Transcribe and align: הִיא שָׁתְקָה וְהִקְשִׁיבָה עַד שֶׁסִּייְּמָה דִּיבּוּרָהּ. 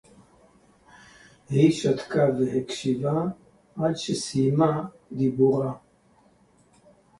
הִיא 1.49 1.71
שָׁתְקָה 1.71 2.25
וְהִקְשִׁיבָה 2.39 3.23
עַד 3.79 3.95
שֶׁסִּייְּמָה 3.95 4.83
דִּיבּוּרָהּ. 5.11 5.73